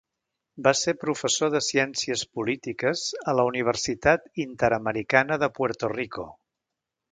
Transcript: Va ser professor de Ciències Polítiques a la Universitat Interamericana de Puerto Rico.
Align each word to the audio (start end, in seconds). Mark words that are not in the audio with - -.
Va 0.67 0.71
ser 0.77 0.93
professor 1.01 1.51
de 1.55 1.61
Ciències 1.65 2.23
Polítiques 2.39 3.05
a 3.33 3.37
la 3.41 3.47
Universitat 3.51 4.27
Interamericana 4.47 5.41
de 5.45 5.53
Puerto 5.61 5.95
Rico. 5.97 6.29